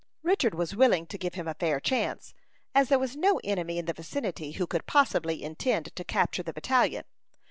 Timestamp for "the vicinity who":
3.85-4.65